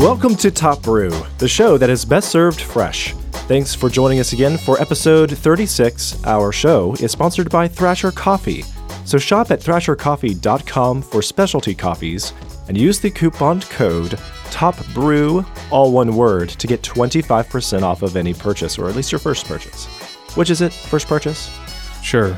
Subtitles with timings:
[0.00, 3.12] Welcome to Top Brew, the show that is best served fresh.
[3.50, 6.24] Thanks for joining us again for episode 36.
[6.24, 8.62] Our show is sponsored by Thrasher Coffee.
[9.04, 12.32] So shop at thrashercoffee.com for specialty coffees
[12.66, 14.12] and use the coupon code
[14.48, 19.18] TOPBREW, all one word, to get 25% off of any purchase, or at least your
[19.18, 19.84] first purchase.
[20.34, 20.72] Which is it?
[20.72, 21.50] First purchase?
[22.02, 22.34] Sure.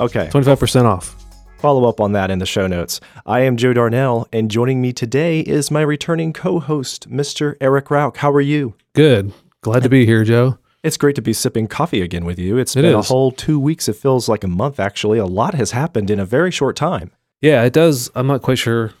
[0.00, 0.30] Okay.
[0.32, 1.23] 25% off.
[1.58, 3.00] Follow up on that in the show notes.
[3.24, 7.56] I am Joe Darnell, and joining me today is my returning co host, Mr.
[7.60, 8.18] Eric Rauch.
[8.18, 8.74] How are you?
[8.92, 9.32] Good.
[9.62, 10.58] Glad to be here, Joe.
[10.82, 12.58] It's great to be sipping coffee again with you.
[12.58, 13.88] It's It been a whole two weeks.
[13.88, 15.18] It feels like a month, actually.
[15.18, 17.10] A lot has happened in a very short time.
[17.40, 18.10] Yeah, it does.
[18.14, 18.92] I'm not quite sure.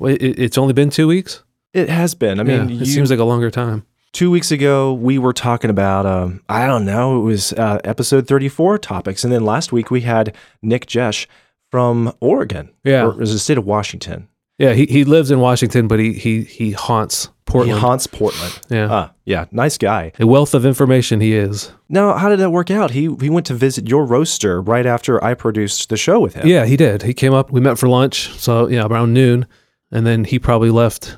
[0.00, 1.44] It's only been two weeks?
[1.72, 2.40] It has been.
[2.40, 3.86] I mean, yeah, you, it seems like a longer time.
[4.12, 8.26] two weeks ago, we were talking about, um, I don't know, it was uh, episode
[8.26, 9.22] 34 topics.
[9.22, 11.28] And then last week, we had Nick Jesh
[11.70, 12.70] from Oregon.
[12.84, 13.04] Yeah.
[13.06, 14.28] Or it was the state of Washington.
[14.58, 17.74] Yeah, he, he lives in Washington, but he he he haunts Portland.
[17.78, 18.58] He haunts Portland.
[18.68, 18.88] yeah.
[18.90, 20.10] Ah, yeah, nice guy.
[20.18, 21.70] a wealth of information he is.
[21.88, 22.90] Now, how did that work out?
[22.90, 26.44] He he went to visit your roaster right after I produced the show with him.
[26.48, 27.02] Yeah, he did.
[27.02, 27.52] He came up.
[27.52, 28.30] We met for lunch.
[28.36, 29.46] So yeah, around noon,
[29.92, 31.16] and then he probably left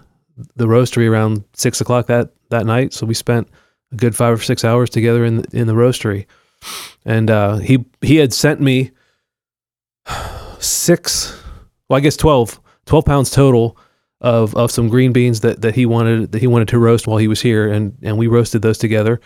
[0.56, 2.92] the roastery around six o'clock that that night.
[2.92, 3.48] So we spent
[3.90, 6.26] a good five or six hours together in the, in the roastery,
[7.06, 8.90] and uh, he he had sent me
[10.60, 11.40] six,
[11.88, 13.76] well, I guess 12, 12 pounds total
[14.20, 17.16] of of some green beans that that he wanted that he wanted to roast while
[17.16, 19.20] he was here, and and we roasted those together.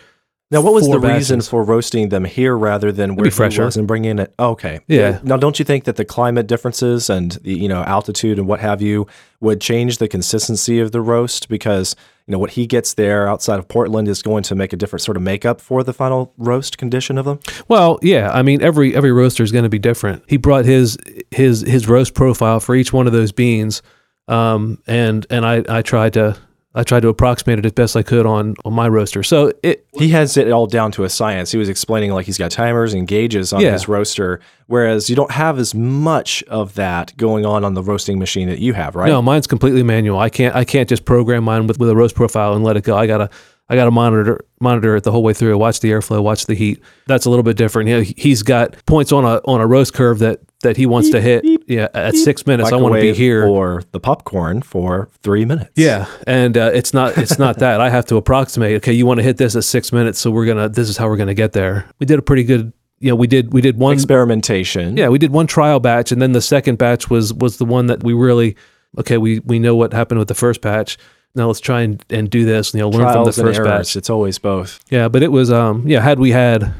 [0.51, 3.77] Now, what was the reason for roasting them here rather than where be he was
[3.77, 4.33] and bringing it?
[4.37, 4.79] Okay.
[4.87, 5.19] Yeah.
[5.23, 8.59] Now, don't you think that the climate differences and the you know altitude and what
[8.59, 9.07] have you
[9.39, 11.95] would change the consistency of the roast because
[12.27, 15.01] you know what he gets there outside of Portland is going to make a different
[15.01, 17.39] sort of makeup for the final roast condition of them?
[17.67, 20.23] Well, yeah, I mean every every roaster is going to be different.
[20.27, 20.95] He brought his
[21.31, 23.81] his his roast profile for each one of those beans,
[24.27, 26.37] um, and and I I tried to
[26.77, 29.23] I tried to approximate it as best I could on on my roaster.
[29.23, 31.51] So it He has it all down to a science.
[31.51, 33.71] He was explaining like he's got timers and gauges on Yeah.
[33.71, 38.19] his roaster, whereas you don't have as much of that going on on the roasting
[38.19, 39.07] machine that you have, right?
[39.07, 40.19] no, mine's completely manual.
[40.19, 42.83] I can't I can't just program mine with with a roast profile and let it
[42.83, 42.97] go.
[42.97, 43.29] I gotta
[43.67, 45.57] I gotta monitor monitor it the whole way through.
[45.57, 46.81] Watch the airflow, watch the heat.
[47.07, 47.89] That's a little bit different.
[47.89, 51.09] You know, he's got points on a on a roast curve that that he wants
[51.11, 51.43] to hit.
[51.67, 53.45] Yeah, at six minutes, I want to be here.
[53.47, 55.71] for the popcorn for three minutes.
[55.75, 58.75] Yeah, and uh, it's not it's not that I have to approximate.
[58.77, 60.69] Okay, you want to hit this at six minutes, so we're gonna.
[60.69, 61.89] This is how we're gonna get there.
[61.99, 62.71] We did a pretty good.
[62.99, 63.93] You know, we did we did one.
[63.93, 64.95] experimentation.
[64.95, 67.87] yeah, we did one trial batch, and then the second batch was was the one
[67.87, 68.55] that we really.
[68.97, 70.97] Okay, we we know what happened with the first batch.
[71.35, 72.73] Now let's try and, and do this.
[72.73, 73.95] And you know, learn trials from the first batch.
[73.95, 74.79] It's always both.
[74.89, 76.01] Yeah, but it was um yeah.
[76.01, 76.71] Had we had you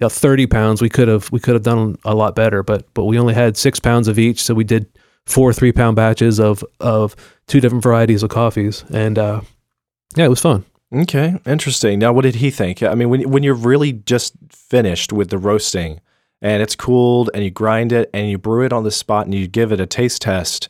[0.00, 2.62] know, thirty pounds, we could have we could have done a lot better.
[2.62, 4.86] But but we only had six pounds of each, so we did
[5.26, 7.14] four three pound batches of of
[7.46, 9.40] two different varieties of coffees, and uh,
[10.16, 10.64] yeah, it was fun.
[10.92, 12.00] Okay, interesting.
[12.00, 12.82] Now, what did he think?
[12.82, 16.00] I mean, when when you're really just finished with the roasting
[16.42, 19.34] and it's cooled and you grind it and you brew it on the spot and
[19.34, 20.68] you give it a taste test,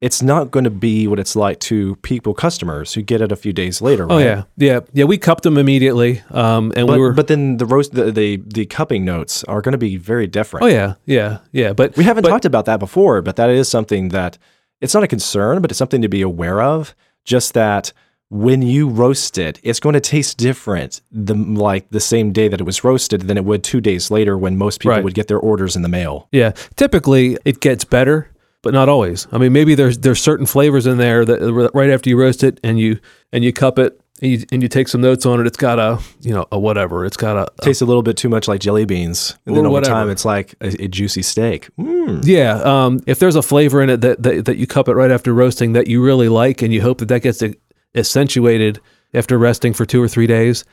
[0.00, 3.36] it's not going to be what it's like to people customers who get it a
[3.36, 4.06] few days later.
[4.06, 4.14] Right?
[4.14, 5.04] Oh yeah, yeah, yeah.
[5.04, 7.12] We cupped them immediately, um, and But, we were.
[7.12, 10.64] but then the roast the, the the cupping notes are going to be very different.
[10.64, 11.72] oh yeah, yeah, yeah.
[11.72, 14.38] But We haven't but, talked about that before, but that is something that
[14.80, 16.94] it's not a concern, but it's something to be aware of.
[17.24, 17.92] Just that
[18.30, 22.60] when you roast it, it's going to taste different the like the same day that
[22.60, 25.02] it was roasted than it would two days later when most people Right.
[25.04, 26.28] would get their orders in the mail.
[26.30, 28.30] Yeah, typically it gets better,
[28.62, 29.26] but not always.
[29.32, 32.60] I mean, maybe there's there's certain flavors in there that right after you roast it
[32.62, 32.98] and you
[33.32, 35.78] and you cup it and you, and you take some notes on it, it's got
[35.78, 37.04] a you know a whatever.
[37.04, 39.64] It's got a, a Tastes a little bit too much like jelly beans, and then
[39.64, 39.94] over whatever.
[39.94, 41.68] time, it's like a, a juicy steak.
[41.78, 42.24] Mm.
[42.24, 45.10] Yeah, um, if there's a flavor in it that, that that you cup it right
[45.10, 47.42] after roasting that you really like, and you hope that that gets
[47.94, 48.80] accentuated
[49.14, 50.64] after resting for two or three days,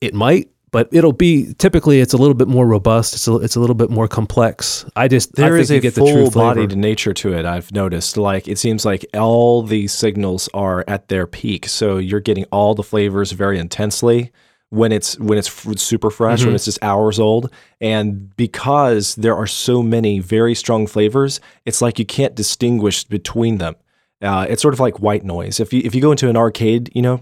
[0.00, 3.14] it might, but it'll be typically it's a little bit more robust.
[3.14, 4.84] It's a, it's a little bit more complex.
[4.96, 6.30] I just I There think is you a get the true flavor.
[6.30, 7.44] full-bodied nature to it.
[7.46, 8.16] I've noticed.
[8.16, 12.74] Like it seems like all these signals are at their peak, so you're getting all
[12.74, 14.32] the flavors very intensely
[14.70, 15.50] when it's when it's
[15.82, 16.48] super fresh, Mm-hmm.
[16.48, 21.82] when it's just hours old, and because there are so many very strong flavors, it's
[21.82, 23.76] like you can't distinguish between them.
[24.22, 25.60] Uh, it's sort of like white noise.
[25.60, 27.20] If you if you go into an arcade, you know,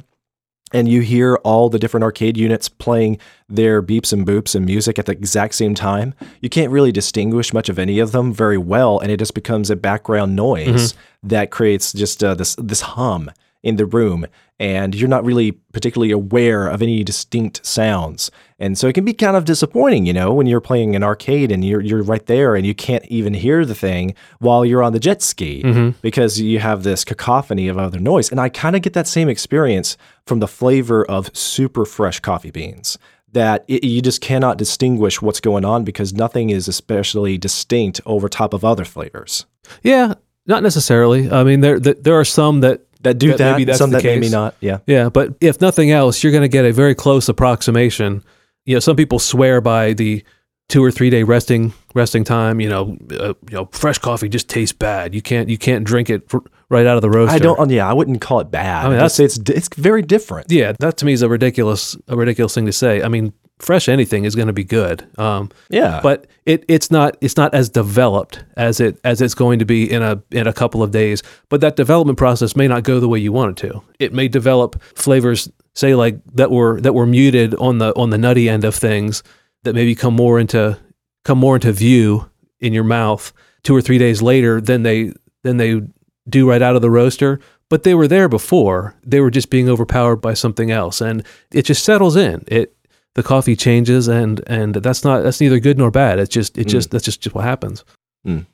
[0.72, 3.18] and you hear all the different arcade units playing
[3.48, 7.52] their beeps and boops and music at the exact same time, you can't really distinguish
[7.52, 11.50] much of any of them very well, and it just becomes a background noise that
[11.50, 13.30] creates just uh, this this hum
[13.62, 14.26] in the room
[14.60, 18.30] and you're not really particularly aware of any distinct sounds.
[18.58, 21.50] And so it can be kind of disappointing, you know, when you're playing an arcade
[21.50, 24.92] and you're you're right there and you can't even hear the thing while you're on
[24.92, 25.98] the jet ski Mm-hmm.
[26.02, 28.30] because you have this cacophony of other noise.
[28.30, 29.96] And I kind of get that same experience
[30.26, 32.98] from the flavor of super fresh coffee beans.
[33.32, 38.28] That it, you just cannot distinguish what's going on because nothing is especially distinct over
[38.28, 39.46] top of other flavors
[39.82, 40.14] Yeah,
[40.46, 41.30] not necessarily.
[41.30, 43.52] I mean, there there, there are some that that do That that.
[43.52, 44.32] maybe that's some the that maybe case.
[44.32, 44.54] not.
[44.60, 44.78] Yeah.
[44.86, 48.22] Yeah, but if nothing else, you're going to get a very close approximation.
[48.66, 50.22] You know, some people swear by the
[50.68, 52.60] two or three day resting resting time.
[52.60, 55.14] You know, uh, you know, fresh coffee just tastes bad.
[55.14, 56.38] You can't you can't drink it fr-
[56.68, 57.34] right out of the roaster.
[57.34, 57.70] I don't.
[57.70, 58.86] Yeah, I wouldn't call it bad.
[58.86, 60.50] I mean, say it's it's very different.
[60.52, 63.02] Yeah, that to me is a ridiculous a ridiculous thing to say.
[63.02, 65.06] I mean, fresh anything is going to be good.
[65.18, 69.58] Um, Yeah, but it it's not it's not as developed as it as it's going
[69.58, 71.22] to be in a in a couple of days.
[71.48, 73.82] But that development process may not go the way you want it to.
[73.98, 78.18] It may develop flavors, say like that were that were muted on the on the
[78.18, 79.22] nutty end of things
[79.64, 80.78] that maybe come more into
[81.24, 82.30] come more into view
[82.60, 85.12] in your mouth two or three days later than they
[85.42, 85.82] than they
[86.28, 87.40] do right out of the roaster.
[87.68, 88.96] But they were there before.
[89.04, 92.42] They were just being overpowered by something else, and it just settles in.
[92.48, 92.74] It
[93.14, 96.66] the coffee changes and and that's not that's neither good nor bad it's just it
[96.66, 96.70] mm.
[96.70, 97.84] just that's just, just what happens
[98.26, 98.46] mm.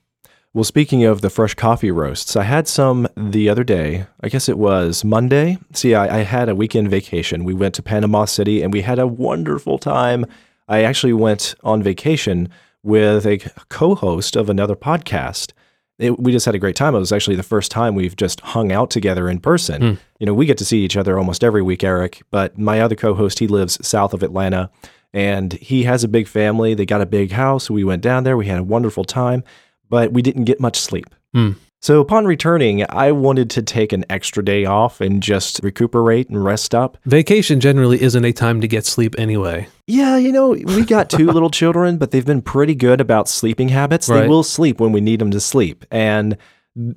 [0.57, 4.07] Well, speaking of the fresh coffee roasts, I had some the other day.
[4.23, 5.59] I guess it was Monday.
[5.75, 7.45] See, I, I had a weekend vacation.
[7.45, 10.25] We went to Panama City and we had a wonderful time.
[10.67, 12.49] I actually went on vacation
[12.83, 13.37] with a
[13.69, 15.53] co host of another podcast.
[15.99, 16.95] It, we just had a great time.
[16.95, 19.81] It was actually the first time we've just hung out together in person.
[20.19, 22.95] You know, we get to see each other almost every week, Eric, but my other
[22.95, 24.71] co host, he lives south of Atlanta
[25.15, 26.75] and he has a big family.
[26.75, 27.71] They got a big house.
[27.71, 28.37] We went down there.
[28.37, 29.43] We had a wonderful time,
[29.89, 31.07] but we didn't get much sleep.
[31.33, 31.53] Hmm.
[31.83, 36.43] So upon returning, I wanted to take an extra day off and just recuperate and
[36.43, 36.99] rest up.
[37.05, 41.27] vacation generally isn't a time to get sleep anyway Yeah, you know, we got two
[41.33, 44.07] little children, but they've been pretty good about sleeping habits.
[44.07, 45.85] They will sleep when we need them to sleep.
[45.91, 46.37] And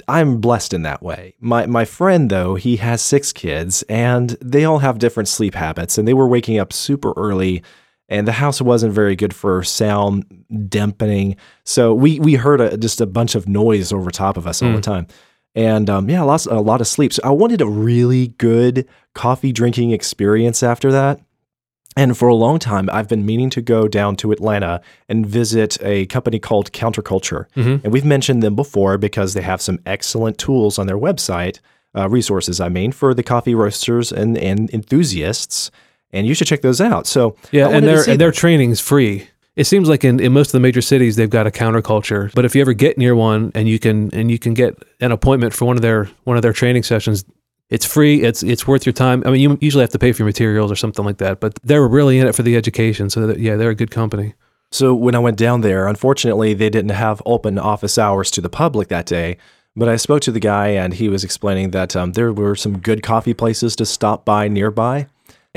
[0.08, 1.36] I'm blessed in that way.
[1.40, 5.98] My my friend though, he has 6 kids and they all have different sleep habits
[5.98, 7.64] and they were waking up super early
[8.10, 10.26] and the house wasn't very good for sound
[10.68, 11.38] dampening.
[11.64, 14.74] So we we heard a, just a bunch of noise over top of us all
[14.74, 15.08] the time.
[15.56, 17.14] And um, yeah, lost a lot of sleep.
[17.14, 21.22] So I wanted a really good coffee drinking experience after that.
[21.98, 24.80] And for a long time, I've been meaning to go down to Atlanta
[25.10, 27.46] and visit a company called Counterculture.
[27.84, 31.60] And we've mentioned them before because they have some excellent tools on their website,
[31.96, 35.72] uh, resources, I mean, for the coffee roasters and, and enthusiasts.
[36.12, 37.06] And you should check those out.
[37.08, 40.52] So, yeah and their and their training's free it seems like in, in most of
[40.54, 43.68] the major cities they've got a counterculture but if you ever get near one and
[43.68, 46.54] you can and you can get an appointment for one of their one of their
[46.54, 47.26] training sessions
[47.70, 50.22] it's free it's it's worth your time i mean you usually have to pay for
[50.24, 53.28] your materials or something like that but they're really in it for the education so
[53.28, 54.34] that, yeah they're a good company
[54.72, 58.50] So when I went down there, unfortunately, they didn't have open office hours to the
[58.50, 59.38] public that day.
[59.76, 62.78] But I spoke to the guy, and he was explaining that um, there were some
[62.78, 65.08] good coffee places to stop by nearby.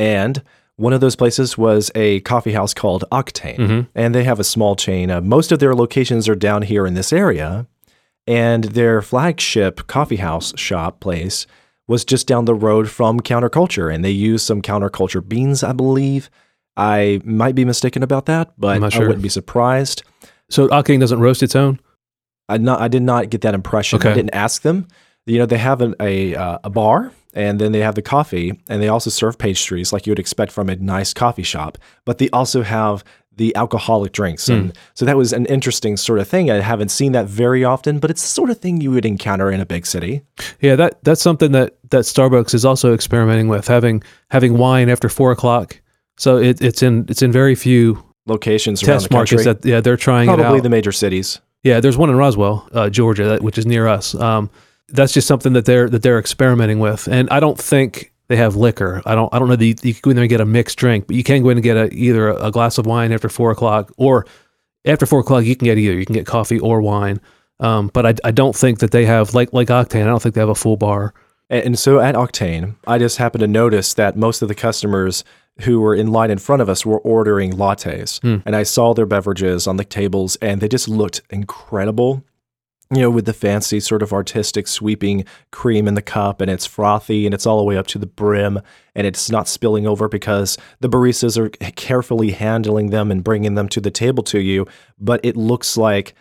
[0.02, 0.42] And
[0.76, 3.58] one of those places was a coffee house called Octane.
[3.94, 5.10] And they have a small chain.
[5.10, 7.66] Uh, most of their locations are down here in this area.
[8.26, 11.46] And their flagship coffee house shop place
[11.88, 13.92] was just down the road from Counterculture.
[13.94, 16.30] And they use some Counterculture beans, I believe.
[16.76, 20.02] I might be mistaken about that, but I'm I wouldn't be surprised.
[20.48, 21.78] so Octane doesn't roast its own
[22.48, 23.98] I not I did not get that impression.
[23.98, 24.10] Okay.
[24.10, 24.88] I didn't ask them.
[25.26, 28.60] You know, they have an, a uh, a bar and then they have the coffee
[28.68, 32.18] and they also serve pastries like you would expect from a nice coffee shop, but
[32.18, 33.02] they also have
[33.36, 34.46] the alcoholic drinks.
[34.48, 34.52] Hmm.
[34.52, 36.50] And so that was an interesting sort of thing.
[36.50, 39.50] I haven't seen that very often, but it's the sort of thing you would encounter
[39.50, 40.22] in a big city.
[40.60, 45.08] Yeah, that that's something that that Starbucks is also experimenting with having having wine after
[45.08, 45.80] four o'clock.
[46.18, 49.36] So it, it's in it's in very few Locations around test the country.
[49.38, 51.40] markets that yeah they're trying it Probably the major cities.
[51.64, 54.14] yeah, there's one in Roswell, uh, Georgia, that, which is near us.
[54.14, 54.50] Um,
[54.92, 58.56] that's just something that they're that they're experimenting with, and I don't think they have
[58.56, 59.02] liquor.
[59.04, 60.46] I don't I don't know that you, you can go in there and get a
[60.46, 63.12] mixed drink, but you can go in and get a, either a, glass of wine
[63.12, 64.26] after four o'clock or
[64.84, 67.20] after four o'clock you can get either you can get coffee or wine.
[67.60, 70.02] Um, but I, I don't think that they have like like Octane.
[70.02, 71.14] I don't think they have a full bar.
[71.50, 75.24] And and so at Octane, I just happened to notice that most of the customers
[75.60, 78.20] who were in line in front of us were ordering lattes.
[78.46, 82.24] And I saw their beverages on the tables and they just looked incredible.
[82.92, 86.66] You know, with the fancy sort of artistic sweeping cream in the cup and it's
[86.66, 88.60] frothy and it's all the way up to the brim
[88.94, 93.68] and it's not spilling over because the baristas are carefully handling them and bringing them
[93.70, 94.66] to the table to you.
[94.98, 96.14] But it looks like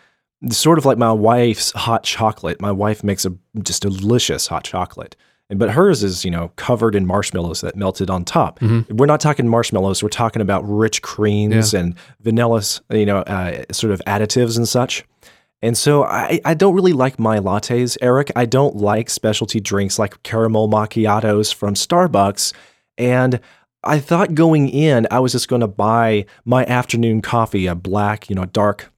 [0.50, 2.60] sort of like my wife's hot chocolate.
[2.60, 5.14] My wife makes a just delicious hot chocolate.
[5.54, 8.58] But hers is, you know, covered in marshmallows that melted on top.
[8.88, 10.02] We're not talking marshmallows.
[10.02, 15.04] We're talking about rich creams and vanillas, you know, uh, sort of additives and such.
[15.62, 18.32] And so I, I don't really like my lattes, Eric.
[18.34, 22.52] I don't like specialty drinks like caramel macchiatos from Starbucks.
[22.98, 23.40] And
[23.84, 28.28] I thought going in, I was just going to buy my afternoon coffee, a black,
[28.28, 28.92] you know, dark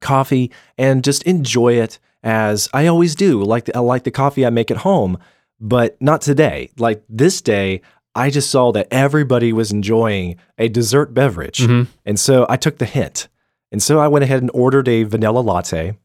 [0.00, 3.42] coffee, and just enjoy it as I always do.
[3.42, 5.18] Like I like the coffee I make at home,
[5.60, 6.70] but not today.
[6.76, 7.80] Like this day,
[8.14, 11.90] I just saw that everybody was enjoying a dessert beverage, mm-hmm.
[12.06, 13.28] and so I took the hint.
[13.72, 15.96] And so I went ahead and ordered a vanilla latte.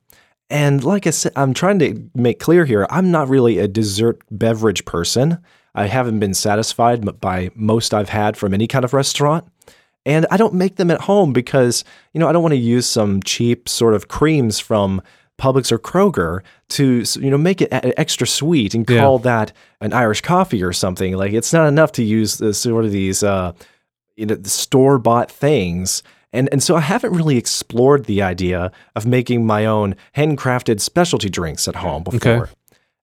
[0.50, 4.22] And like I said, I'm trying to make clear here, I'm not really a dessert
[4.30, 5.38] beverage person.
[5.74, 9.46] I haven't been satisfied by most I've had from any kind of restaurant.
[10.06, 12.88] And I don't make them at home because, you know, I don't want to use
[12.88, 15.02] some cheap sort of creams from
[15.40, 19.00] Publix or Kroger to, you know, make it extra sweet and Yeah.
[19.00, 21.16] call that an Irish coffee or something.
[21.16, 23.54] Like it's not enough to use the, sort of these, uh,
[24.18, 26.04] you know, store bought things.
[26.34, 31.30] And, and so I haven't really explored the idea of making my own handcrafted specialty
[31.30, 32.44] drinks at home before.
[32.44, 32.52] Okay.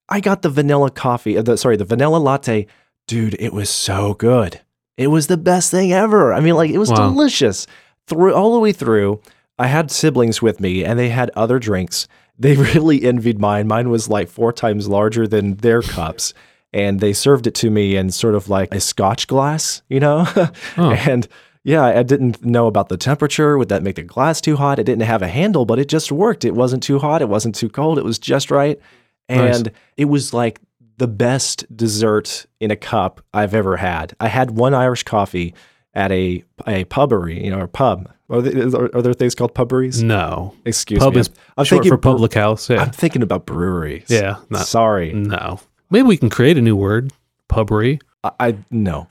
[0.08, 2.66] I got the vanilla coffee, uh, the, sorry, the vanilla latte.
[3.06, 4.60] Dude, it was so good.
[4.96, 6.32] It was the best thing ever.
[6.32, 7.10] I mean, like, it was Wow.
[7.10, 7.66] delicious
[8.06, 9.20] through all the way through.
[9.58, 12.08] I had siblings with me and they had other drinks.
[12.38, 13.68] They really envied mine.
[13.68, 16.32] Mine was like four times larger than their cups.
[16.72, 20.26] And they served it to me in sort of like a scotch glass, you know?
[20.76, 21.26] And
[21.68, 23.58] yeah, I didn't know about the temperature.
[23.58, 24.78] Would that make the glass too hot?
[24.78, 26.46] It didn't have a handle, but it just worked.
[26.46, 27.20] It wasn't too hot.
[27.20, 27.98] It wasn't too cold.
[27.98, 28.80] It was just right.
[29.28, 29.58] Nice.
[29.58, 30.60] And it was like
[30.96, 34.16] the best dessert in a cup I've ever had.
[34.18, 35.54] I had one Irish coffee
[35.92, 38.10] at a a pubbery, you know, or pub.
[38.30, 40.02] Are there, are, are there things called pubberies?
[40.02, 40.54] No.
[40.64, 41.20] Excuse Pub me.
[41.20, 42.70] is I'm short thinking for public house.
[42.70, 42.80] Yeah.
[42.80, 44.06] I'm thinking about breweries.
[44.08, 44.36] yeah.
[44.48, 45.12] Not, Sorry.
[45.12, 45.60] no.
[45.90, 47.12] Maybe we can create a new word.
[47.48, 48.00] Pubbery.
[48.24, 49.08] I, I no,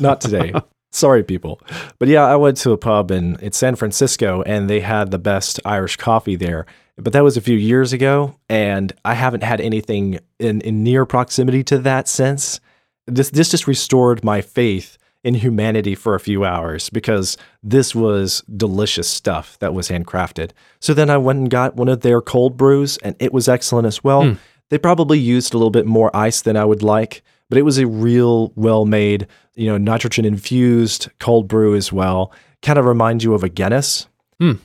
[0.00, 0.54] not today.
[0.90, 1.60] Sorry, people.
[1.98, 5.18] But yeah, I went to a pub in it's San Francisco, and they had the
[5.18, 6.66] best Irish coffee there.
[6.96, 11.06] But that was a few years ago, and I haven't had anything in, in near
[11.06, 12.60] proximity to that since.
[13.06, 18.42] This this just restored my faith in humanity for a few hours because this was
[18.56, 20.50] delicious stuff that was handcrafted.
[20.80, 23.86] So then I went and got one of their cold brews, and it was excellent
[23.86, 24.24] as well.
[24.24, 24.34] Hmm.
[24.70, 27.76] They probably used a little bit more ice than I would like, but it was
[27.78, 32.32] a real well made, you know, nitrogen infused cold brew as well.
[32.62, 34.06] Kind of reminds you of a Guinness.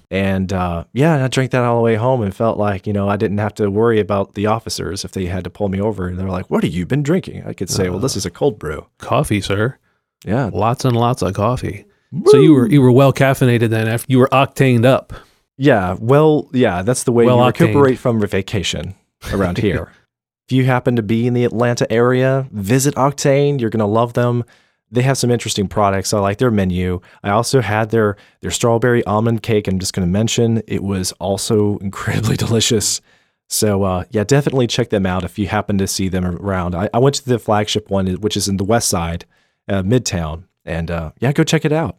[0.10, 3.10] And uh, yeah, I drank that all the way home and felt like, you know,
[3.10, 6.08] I didn't have to worry about the officers if they had to pull me over.
[6.08, 7.44] And they're like, What have you been drinking?
[7.46, 8.88] I could say, Well, this is a cold brew.
[9.00, 9.78] Coffee, sir.
[10.26, 10.50] Yeah.
[10.54, 11.84] Lots and lots of coffee.
[12.28, 15.12] So you were you were well caffeinated then after you were octaned up.
[15.58, 15.98] Yeah.
[16.00, 17.60] Well, yeah, that's the way Well you octaned.
[17.60, 18.96] recuperate from vacation
[19.34, 19.92] around here.
[20.48, 23.60] if you happen to be in the Atlanta area, visit Octane.
[23.60, 24.44] You're going to love them.
[24.92, 26.14] They have some interesting products.
[26.14, 27.02] I like their menu.
[27.24, 29.68] I also had their their strawberry almond cake.
[29.68, 33.02] I'm just going to mention it was also incredibly delicious.
[33.48, 36.76] So uh, yeah, definitely check them out if you happen to see them around.
[36.76, 39.26] I, I went to the flagship one, which is in the West Side,
[39.68, 41.98] uh, Midtown, and uh, yeah, go check it out.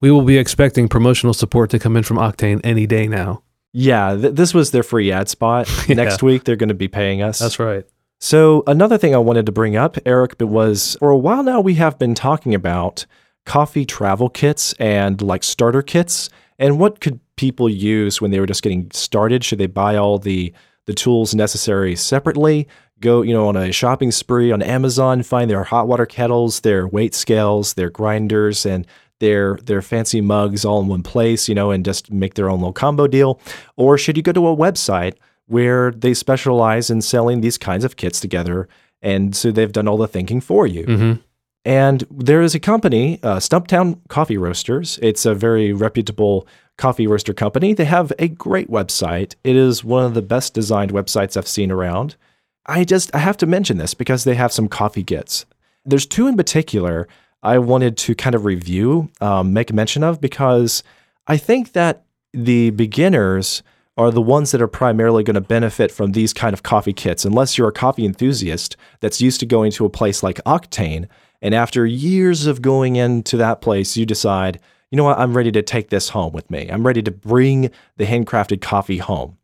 [0.00, 3.42] We will be expecting promotional support to come in from Octane any day now.
[3.80, 5.68] Yeah, th- this was their free ad spot.
[5.88, 5.94] Yeah.
[5.94, 7.38] Next week they're going to be paying us.
[7.38, 7.86] That's right.
[8.20, 11.74] So, another thing I wanted to bring up, Eric, was for a while now we
[11.74, 13.06] have been talking about
[13.46, 18.46] coffee travel kits and like starter kits and what could people use when they were
[18.46, 19.44] just getting started?
[19.44, 20.52] Should they buy all the
[20.86, 22.66] the tools necessary separately?
[23.00, 26.88] Go, you know, on a shopping spree on Amazon, find their hot water kettles, their
[26.88, 28.86] weight scales, their grinders, and
[29.20, 32.60] their their fancy mugs all in one place, you know, and just make their own
[32.60, 33.40] little combo deal?
[33.76, 35.14] Or should you go to a website
[35.48, 38.68] where they specialize in selling these kinds of kits together.
[39.02, 40.84] And so they've done all the thinking for you.
[40.84, 41.12] hmm
[41.64, 44.98] And there is a company, uh, Stumptown Coffee Roasters.
[45.02, 46.46] It's a very reputable
[46.76, 47.72] coffee roaster company.
[47.72, 49.34] They have a great website.
[49.42, 52.14] It is one of the best designed websites I've seen around.
[52.66, 55.46] I just I have to mention this because they have some coffee kits.
[55.84, 57.08] There's two in particular
[57.42, 60.82] I wanted to kind of review, um, make mention of because
[61.26, 63.62] I think that the beginners
[63.96, 67.24] are the ones that are primarily going to benefit from these kind of coffee kits,
[67.24, 71.08] unless you're a coffee enthusiast that's used to going to a place like Octane.
[71.42, 75.50] And after years of going into that place, you decide, you know what, I'm ready
[75.52, 76.68] to take this home with me.
[76.68, 79.36] I'm ready to bring the handcrafted coffee home.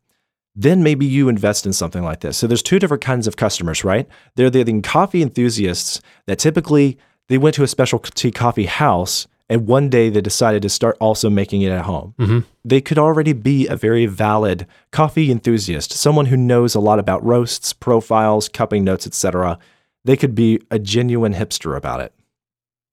[0.55, 2.37] Then maybe you invest in something like this.
[2.37, 4.07] So there's two different kinds of customers, right?
[4.35, 9.89] They're the coffee enthusiasts that typically they went to a specialty coffee house and one
[9.89, 12.15] day they decided to start also making it at home.
[12.17, 12.39] Mm-hmm.
[12.63, 17.23] They could already be a very valid coffee enthusiast, someone who knows a lot about
[17.23, 19.59] roasts, profiles, cupping notes, etc.
[20.03, 22.13] they could be a genuine hipster about it.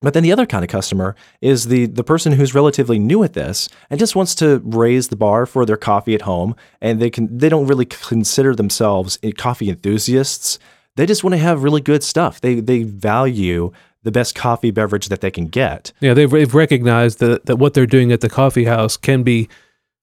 [0.03, 3.35] But then the other kind of customer is the the person who's relatively new at
[3.35, 7.09] this and just wants to raise the bar for their coffee at home and they
[7.09, 10.59] can they don't really consider themselves eh, coffee enthusiasts.
[10.97, 12.41] They just want to have really good stuff.
[12.41, 13.73] They they value
[14.03, 15.93] the best coffee beverage that they can get.
[16.01, 19.49] Yeah, they've, they've recognized that, that what they're doing at the coffee house can be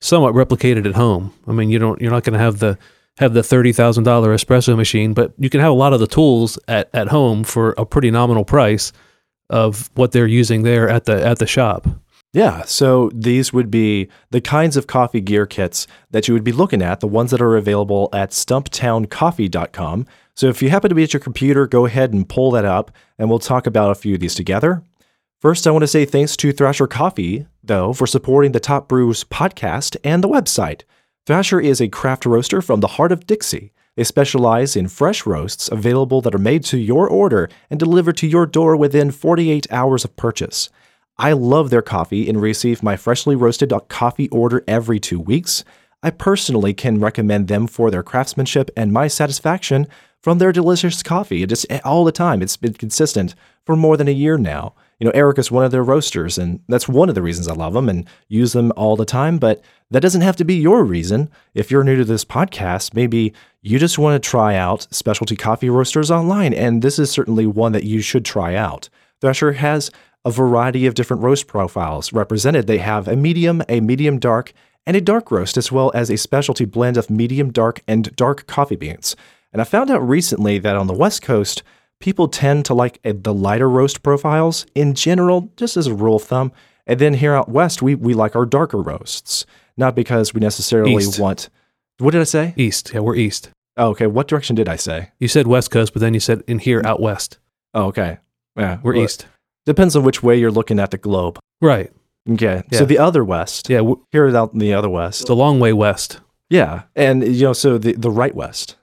[0.01, 1.33] somewhat replicated at home.
[1.47, 2.77] I mean, you don't you're not going to have the
[3.17, 6.07] have the thirty thousand dollar espresso machine, but you can have a lot of the
[6.07, 8.91] tools at, at home for a pretty nominal price
[9.49, 11.87] of what they're using there at the at the shop.
[12.31, 16.51] Yeah, so these would be the kinds of coffee gear kits that you would be
[16.51, 20.05] looking at, the ones that are available at stumptowncoffee.com.
[20.39, 22.91] So if you happen to be at your computer, go ahead and pull that up,
[23.17, 24.81] and we'll talk about a few of these together.
[25.41, 29.25] First, I want to say thanks to Thrasher Coffee, though, for supporting the Top Brews
[29.25, 30.83] podcast and the website.
[31.27, 33.73] Thrasher is a craft roaster from the heart of Dixie.
[33.97, 38.27] They specialize in fresh roasts available that are made to your order and delivered to
[38.27, 40.69] your door within 48 hours of purchase.
[41.17, 45.65] I love their coffee and receive my freshly roasted coffee order every two weeks.
[46.01, 49.85] I personally can recommend them for their craftsmanship and my satisfaction
[50.21, 51.43] from their delicious coffee.
[51.43, 52.41] It just eh, all the time.
[52.41, 53.35] It's been consistent
[53.65, 54.73] for more than a year now.
[54.99, 57.53] You know, Eric is one of their roasters, and that's one of the reasons I
[57.53, 59.37] love them and use them all the time.
[59.37, 59.61] But
[59.91, 61.29] that doesn't have to be your reason.
[61.53, 65.69] If you're new to this podcast, maybe you just want to try out specialty coffee
[65.69, 68.89] roasters online, and this is certainly one that you should try out.
[69.21, 69.89] Thrasher has
[70.25, 72.67] a variety of different roast profiles represented.
[72.67, 74.51] They have a medium, a medium dark,
[74.85, 78.47] and a dark roast, as well as a specialty blend of medium dark and dark
[78.47, 79.15] coffee beans.
[79.51, 81.63] And I found out recently that on the West Coast,
[81.99, 86.17] people tend to like eh, the lighter roast profiles in general, just as a rule
[86.17, 86.51] of thumb.
[86.85, 89.45] And then here out west, we, we like our darker roasts,
[89.77, 91.19] not because we necessarily East.
[91.19, 91.49] want.
[91.99, 92.53] What did I say?
[92.55, 92.91] East.
[92.93, 93.49] Yeah, we're east.
[93.77, 94.07] Oh, okay.
[94.07, 95.11] What direction did I say?
[95.19, 97.37] You said West Coast, but then you said in here out west.
[97.73, 98.17] Oh, okay.
[98.57, 99.27] Yeah, We're well, east.
[99.65, 101.39] Depends on which way you're looking at the globe.
[101.61, 101.91] Right.
[102.29, 102.63] Okay.
[102.71, 102.79] Yeah.
[102.79, 103.69] So the other west.
[103.69, 105.21] Yeah, Here out in the other west.
[105.21, 106.19] it's a long way west.
[106.49, 106.83] Yeah.
[106.95, 108.75] And, you know, so the, the right west.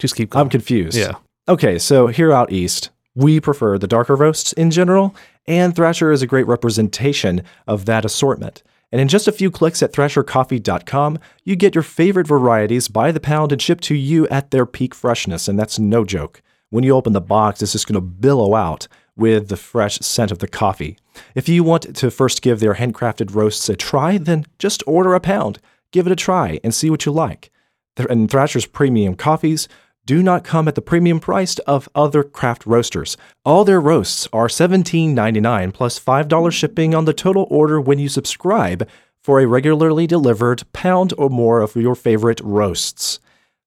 [0.00, 0.42] Just keep going.
[0.42, 0.96] I'm confused.
[0.96, 1.12] Yeah.
[1.48, 5.14] Okay, so here out east, we prefer the darker roasts in general,
[5.46, 8.62] and Thrasher is a great representation of that assortment.
[8.92, 13.20] And in just a few clicks at thrashercoffee.com, you get your favorite varieties by the
[13.20, 16.42] pound and shipped to you at their peak freshness, and that's no joke.
[16.70, 20.32] When you open the box, it's just going to billow out with the fresh scent
[20.32, 20.96] of the coffee.
[21.34, 25.20] If you want to first give their handcrafted roasts a try, then just order a
[25.20, 25.58] pound,
[25.92, 27.50] give it a try, and see what you like.
[27.96, 29.68] And Thrasher's premium coffees
[30.10, 33.16] do not come at the premium price of other craft roasters.
[33.44, 38.88] All their roasts are $17.99 plus $5 shipping on the total order when you subscribe
[39.22, 43.20] for a regularly delivered pound or more of your favorite roasts.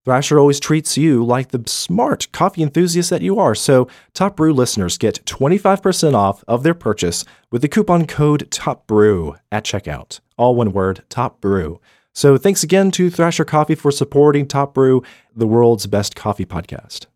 [0.04, 4.52] Thrasher always treats you like the smart coffee enthusiast that you are, so Top Brew
[4.52, 10.20] listeners get 25% off of their purchase with the coupon code TOPBREW at checkout.
[10.36, 11.80] All one word, Top Brew.
[12.14, 15.02] So thanks again to Thrasher Coffee for supporting Top Brew,
[15.36, 17.08] the world's best coffee podcast.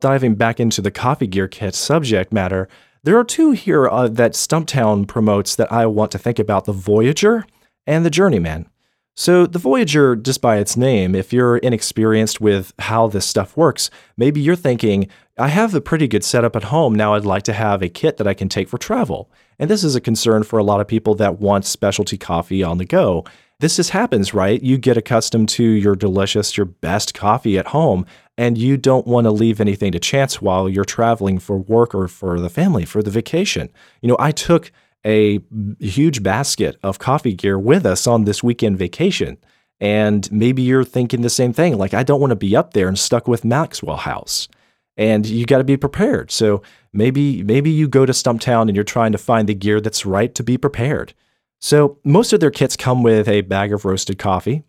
[0.00, 2.68] Diving back into the coffee gear kit subject matter,
[3.02, 6.72] there are two here uh, that Stumptown promotes that I want to think about the
[6.72, 7.44] Voyager
[7.86, 8.68] and the Journeyman.
[9.16, 13.88] So, the Voyager, just by its name, if you're inexperienced with how this stuff works,
[14.16, 16.94] maybe you're thinking, I have a pretty good setup at home.
[16.94, 19.30] Now I'd like to have a kit that I can take for travel.
[19.58, 22.78] And this is a concern for a lot of people that want specialty coffee on
[22.78, 23.24] the go.
[23.64, 24.62] This just happens, right?
[24.62, 28.04] You get accustomed to your delicious, your best coffee at home,
[28.36, 32.06] and you don't want to leave anything to chance while you're traveling for work or
[32.06, 33.70] for the family, for the vacation.
[34.02, 34.70] You know, I took
[35.06, 35.40] a
[35.80, 39.38] huge basket of coffee gear with us on this weekend vacation.
[39.80, 41.78] And maybe you're thinking the same thing.
[41.78, 44.46] Like, I don't want to be up there and stuck with Maxwell House.
[44.98, 46.30] And you got to be prepared.
[46.30, 46.60] So
[46.92, 50.34] maybe maybe you go to Stumptown and you're trying to find the gear that's right
[50.34, 51.14] to be prepared.
[51.64, 54.64] So most of their kits come with a bag of roasted coffee.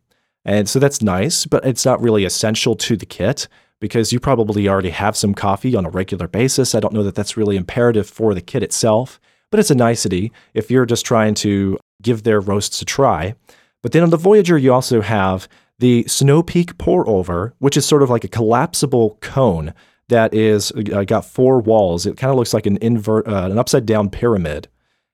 [0.46, 3.50] And so that's nice, but it's not really essential to the kit
[3.82, 6.74] because you probably already have some coffee on a regular basis.
[6.74, 9.20] I don't know that that's really imperative for the kit itself,
[9.52, 13.36] but it's a nicety if you're just trying to give their roasts a try.
[13.84, 17.86] But then on the Voyager, you also have the Snow Peak pour over, which is
[17.86, 19.74] sort of like a collapsible cone
[20.08, 22.06] that is uh, got four walls.
[22.06, 24.70] It kind of looks like an invert, uh, an upside down pyramid.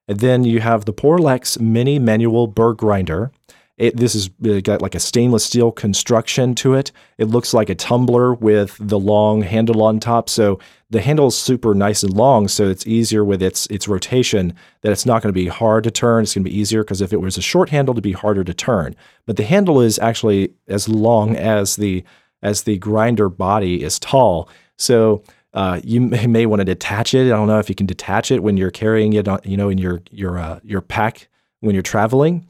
[0.07, 3.31] And then you have the Porlex mini manual burr grinder.
[3.77, 6.91] It, this is uh, got like a stainless steel construction to it.
[7.17, 10.29] It looks like a tumbler with the long handle on top.
[10.29, 10.59] So
[10.91, 14.53] the handle is super nice and long, so it's easier with its its rotation.
[14.81, 16.23] That it's not going to be hard to turn.
[16.23, 18.43] It's going to be easier because if it was a short handle, to be harder
[18.43, 18.95] to turn.
[19.25, 22.03] But the handle is actually as long as the
[22.43, 24.47] as the grinder body is tall.
[24.77, 27.27] So Uh, you may, want to detach it.
[27.27, 29.77] I don't know if you can detach it when you're carrying it, you know, in
[29.77, 31.27] your your uh, your pack
[31.59, 32.47] when you're traveling,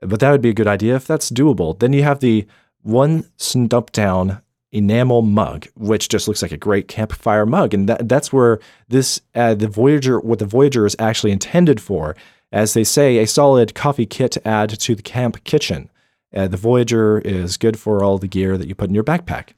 [0.00, 1.78] but that would be a good idea if that's doable.
[1.78, 2.46] Then you have the
[2.82, 4.40] one Stumptown
[4.72, 9.20] enamel mug, which just looks like a great campfire mug, and that, that's where this
[9.34, 12.16] uh, the Voyager what the Voyager is actually intended for.
[12.52, 15.90] As they say, a solid coffee kit to add to the camp kitchen.
[16.32, 19.50] Uh, the Voyager is good for all the gear that you put in your backpack.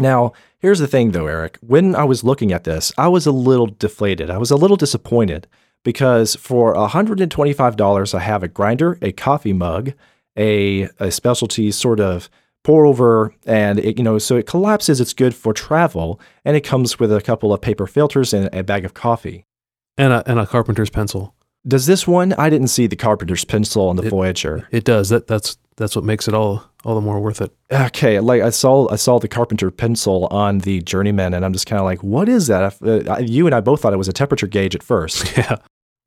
[0.00, 1.58] Now, here's the thing though, Eric.
[1.60, 4.30] When I was looking at this, I was a little deflated.
[4.30, 5.46] I was a little disappointed
[5.84, 9.92] because for $125, I have a grinder, a coffee mug,
[10.36, 12.28] a, a specialty sort of
[12.62, 15.00] pour over, and it, you know, so it collapses.
[15.00, 18.62] It's good for travel, and it comes with a couple of paper filters and a
[18.62, 19.46] bag of coffee.
[19.96, 21.34] And a, and a carpenter's pencil.
[21.66, 22.32] Does this one?
[22.34, 24.66] I didn't see the carpenter's pencil on the It- Voyager.
[24.70, 25.08] It does.
[25.10, 27.52] That that's that's what makes it all all the more worth it.
[27.70, 31.66] Okay, like I saw, I saw the carpenter pencil on the Journeyman, and I'm just
[31.66, 32.74] kind of like, what is that?
[32.82, 35.56] Uh, you and I both thought it was a temperature gauge at first, Yeah.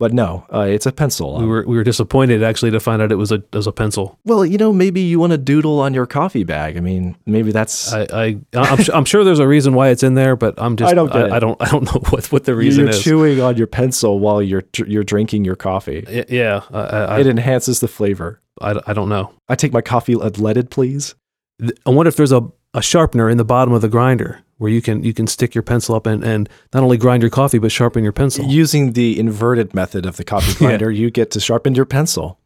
[0.04, 1.38] But no, uh, it's a pencil.
[1.38, 3.72] We were we were disappointed actually to find out it was a it was a
[3.72, 4.20] pencil.
[4.26, 6.76] well, you know, maybe you want to doodle on your coffee bag.
[6.76, 10.04] I mean, maybe that's I, I I'm, su- I'm sure there's a reason why it's
[10.04, 11.32] in there, but I'm just I don't get it.
[11.32, 13.02] I, don't I don't know what what the reason you're is.
[13.02, 16.04] chewing on your pencil while you're you're drinking your coffee.
[16.06, 18.42] Y- yeah, I, I, it enhances the flavor.
[18.60, 19.32] I, I don't know.
[19.48, 21.16] I take my coffee leaded, please.
[21.86, 22.42] I wonder if there's a,
[22.74, 25.62] a sharpener in the bottom of the grinder where you can you can stick your
[25.62, 28.46] pencil up and, and not only grind your coffee but sharpen your pencil.
[28.46, 32.40] Using the inverted method of the coffee grinder, you get to sharpen your pencil.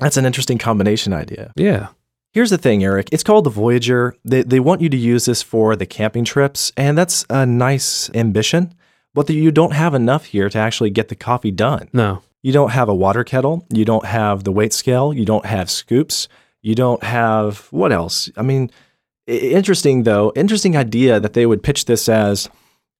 [0.00, 1.52] That's an interesting combination idea.
[1.54, 1.88] yeah.
[2.32, 3.10] Here's the thing, Eric.
[3.12, 4.16] It's called the Voyager.
[4.24, 8.10] They, they want you to use this for the camping trips, and that's a nice
[8.12, 8.74] ambition,
[9.12, 11.90] but you don't have enough here to actually get the coffee done.
[11.92, 12.22] No.
[12.42, 13.64] You don't have a water kettle.
[13.72, 15.12] You don't have the weight scale.
[15.14, 16.26] You don't have scoops.
[16.60, 18.28] You don't have what else?
[18.36, 18.70] I mean,
[19.26, 20.32] interesting though.
[20.36, 22.48] Interesting idea that they would pitch this as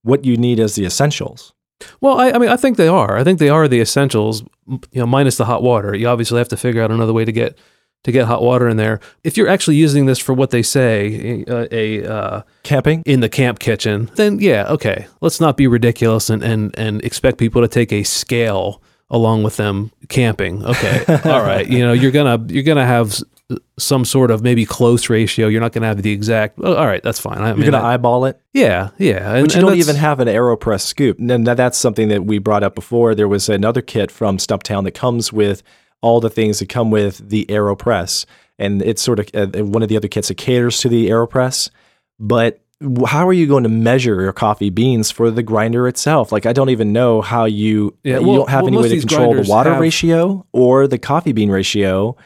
[0.03, 1.53] what you need as the essentials.
[2.01, 3.17] Well, I, I mean, I think they are.
[3.17, 4.43] I think they are the essentials.
[4.67, 5.95] You know, minus the hot water.
[5.95, 7.59] You obviously have to figure out another way to get
[8.05, 9.01] to get hot water in there.
[9.25, 13.03] If you're actually using this for what they say, uh, a uh, Camping.
[13.07, 15.07] in the camp kitchen, then yeah, okay.
[15.21, 19.57] Let's not be ridiculous and and and expect people to take a scale along with
[19.57, 20.65] them camping.
[20.65, 21.67] Okay, all right.
[21.67, 23.19] You know, you're gonna you're gonna have
[23.79, 25.49] some sort of maybe close ratio.
[25.49, 26.59] You're not gonna have the exact.
[26.63, 27.39] oh, all right, that's fine.
[27.39, 28.41] I You're gonna eyeball it.
[28.53, 29.35] yeah, yeah.
[29.35, 31.19] And, But you don't even have an AeroPress scoop.
[31.19, 33.15] And that- that's something that we brought up before.
[33.15, 35.63] There was another kit from Stumptown that comes with
[36.01, 38.25] all the things that come with the AeroPress.
[38.59, 41.71] And it's sort of uh, one of the other kits that caters to the AeroPress.
[42.21, 42.61] But
[43.07, 46.31] how are you going to measure your coffee beans for the grinder itself?
[46.33, 49.01] Like, I don't even know how you, Yeah, you don't have well, any way to
[49.01, 52.17] control the water have- ratio or the coffee bean ratio.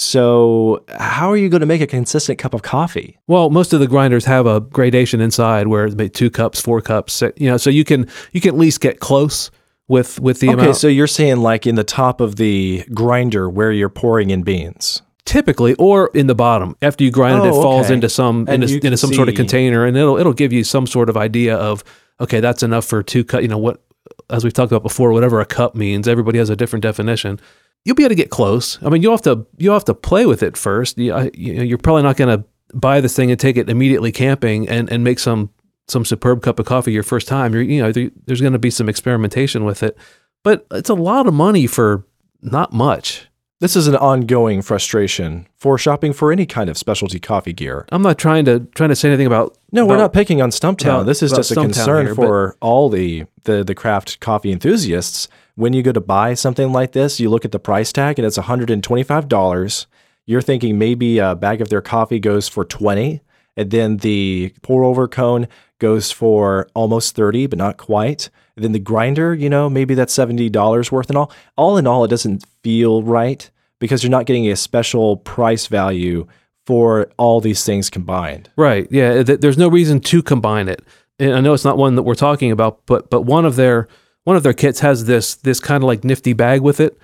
[0.00, 3.18] So, how are you going to make a consistent cup of coffee?
[3.26, 6.80] Well, most of the grinders have a gradation inside where it's maybe two cups, four
[6.80, 7.20] cups.
[7.36, 9.50] You know, so you can you can at least get close
[9.88, 10.76] with with the Okay, amount.
[10.76, 15.02] so you're saying like in the top of the grinder where you're pouring in beans.
[15.24, 17.94] typically, or in the bottom after you grind it, it Oh, falls okay.
[17.94, 20.86] into some And into, into some sort of container, and it'll it'll give you some
[20.86, 21.82] sort of idea of
[22.20, 23.42] okay, that's enough for two cut.
[23.42, 23.82] You know what?
[24.30, 27.40] As we've talked about before, whatever a cup means, everybody has a different definition.
[27.84, 28.82] You'll be able to get close.
[28.82, 30.98] I mean, you will have to you have to play with it first.
[30.98, 34.12] You, you know, you're probably not going to buy this thing and take it immediately
[34.12, 35.50] camping and, and make some
[35.86, 37.54] some superb cup of coffee your first time.
[37.54, 39.96] You're, you know, there, there's going to be some experimentation with it,
[40.44, 42.04] but it's a lot of money for
[42.42, 43.27] not much.
[43.60, 47.86] This is an ongoing frustration for shopping for any kind of specialty coffee gear.
[47.90, 50.86] I'm not trying to trying to say anything about No, we're not picking on Stumptown.
[51.00, 54.20] about- this is about just a Stumptown concern here, for all the, the the craft
[54.20, 55.26] coffee enthusiasts.
[55.56, 58.24] When you go to buy something like this, you look at the price tag and
[58.24, 59.86] it's $125.
[60.24, 63.20] You're thinking maybe a bag of their coffee goes for 20
[63.56, 68.30] and then the pour over cone goes for almost 30 but not quite.
[68.56, 71.32] Then the grinder, you know, maybe that's $70 worth and all.
[71.56, 76.26] All in all, it doesn't feel right because you're not getting a special price value
[76.66, 78.50] for all these things combined.
[78.56, 78.86] Right.
[78.90, 79.22] Yeah.
[79.22, 80.82] Th- there's no reason to combine it.
[81.18, 83.88] And I know it's not one that we're talking about, but but one of their
[84.24, 86.98] one of their kits has this this kind of like nifty bag with it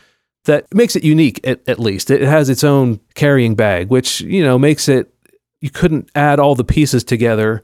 [0.44, 2.10] that makes it unique at, at least.
[2.10, 5.12] It has its own carrying bag, which you know makes it
[5.60, 7.62] you couldn't add all the pieces together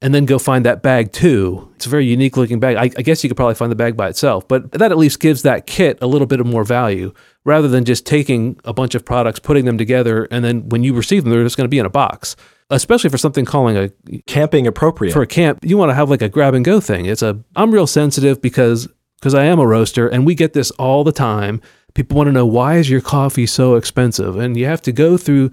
[0.00, 1.68] and then go find that bag too.
[1.76, 2.76] It's a very unique looking bag.
[2.76, 5.20] I, I guess you could probably find the bag by itself, but that at least
[5.20, 7.12] gives that kit a little bit of more value
[7.44, 10.94] rather than just taking a bunch of products, putting them together, and then when you
[10.94, 12.36] receive them, they're just going to be in a box.
[12.70, 13.90] Especially for something calling a
[14.26, 15.12] Camping appropriate.
[15.12, 17.06] for a camp, you want to have like a grab and go thing.
[17.06, 20.70] It's a I'm real sensitive because because I am a roaster and we get this
[20.72, 21.62] all the time.
[21.94, 25.16] People want to know why is your coffee so expensive, and you have to go
[25.16, 25.50] through.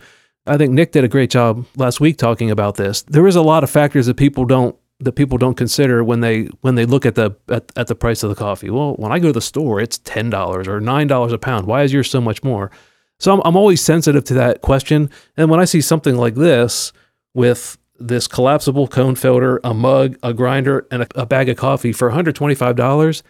[0.48, 3.02] I think Nick did a great job last week talking about this.
[3.04, 6.44] There is a lot of factors that people don't that people don't consider when they
[6.62, 8.70] when they look at the at, at the price of the coffee.
[8.70, 11.68] Well, when I go to the store, it's ten dollars or nine dollars a pound.
[11.68, 12.72] Why is yours so much more?
[13.20, 15.10] So I'm, I'm always sensitive to that question.
[15.38, 16.92] And when I see something like this
[17.34, 21.94] with this collapsible cone filter, a mug, a grinder, and a, a bag of coffee
[21.94, 23.22] for $125,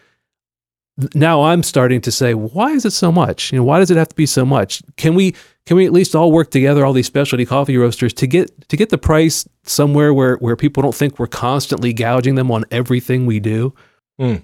[1.13, 3.51] now I'm starting to say, why is it so much?
[3.51, 4.81] You know, why does it have to be so much?
[4.95, 8.27] Can we can we at least all work together, all these specialty coffee roasters, to
[8.27, 12.51] get to get the price somewhere where where people don't think we're constantly gouging them
[12.51, 13.73] on everything we do?
[14.19, 14.43] Mm.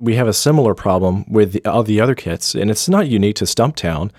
[0.00, 3.44] We have a similar problem with all the other kits, and it's not unique to
[3.44, 4.10] Stumptown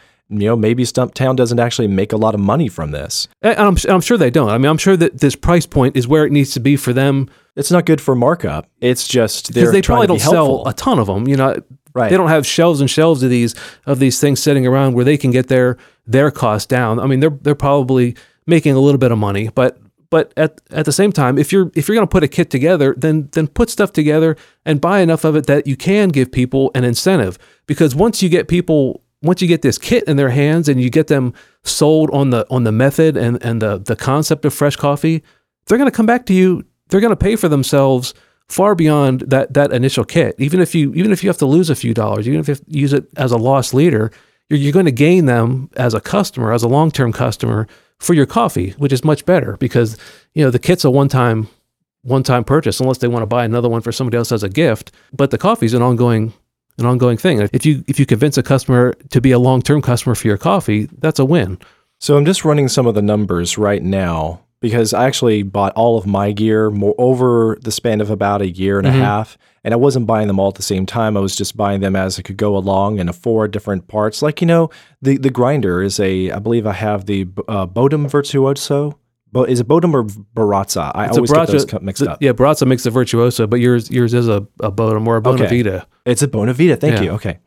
[0.42, 3.28] you know, maybe Stumptown doesn't actually make a lot of money from this.
[3.42, 4.50] And I'm, I'm sure they don't.
[4.50, 6.94] I mean, I'm sure that this price point is where it needs to be for
[6.94, 7.30] them.
[7.56, 8.68] It's not good for markup.
[8.82, 11.28] It's just because they probably don't sell a ton of them.
[11.28, 11.62] You know,
[11.94, 12.10] right.
[12.10, 15.18] they don't have shelves and shelves of these of these things sitting around where they
[15.18, 17.00] can get their their cost down.
[17.00, 18.16] I mean, they're they're probably
[18.46, 19.78] making a little bit of money, but
[20.10, 22.50] but at at the same time, if you're if you're going to put a kit
[22.50, 26.32] together, then then put stuff together and buy enough of it that you can give
[26.32, 27.38] people an incentive.
[27.66, 30.90] Because once you get people once you get this kit in their hands and you
[30.90, 31.34] get them
[31.64, 35.24] sold on the on the method and and the the concept of fresh coffee,
[35.66, 36.64] they're going to come back to you.
[36.90, 38.14] They're going to pay for themselves
[38.50, 40.36] far beyond that that initial kit.
[40.38, 42.58] Even if you even if you have to lose a few dollars, even if you
[42.68, 44.12] use it as a loss leader,
[44.50, 47.68] you're, you're going to gain them as a customer, as a long term customer
[48.00, 49.98] for your coffee, which is much better because
[50.34, 51.48] you know the kit's a one time
[52.02, 54.50] one time purchase unless they want to buy another one for somebody else as a
[54.50, 54.92] gift.
[55.14, 56.34] But the coffee's an ongoing
[56.78, 57.48] an ongoing thing.
[57.54, 60.38] If you if you convince a customer to be a long term customer for your
[60.38, 61.60] coffee, that's a win.
[62.00, 65.98] So I'm just running some of the numbers right now because I actually bought all
[65.98, 69.02] of my gear more over the span of about a year and mm-hmm.
[69.02, 71.18] a half, and I wasn't buying them all at the same time.
[71.18, 74.22] I was just buying them as I could go along and afford different parts.
[74.22, 74.70] Like you know,
[75.02, 78.98] the the grinder is a I believe I have the uh, Bodum Virtuoso
[79.34, 80.92] but is it Bodum or Baratza?
[80.94, 82.22] I it's always Baratza, get those mixed up.
[82.22, 85.68] Yeah, Baratza makes the Virtuoso, but yours yours is a, a Bodum or a Bonavita.
[85.68, 85.86] Okay.
[86.06, 86.80] It's a Bonavita.
[86.80, 87.02] Thank yeah.
[87.02, 87.12] you.
[87.12, 87.40] Okay.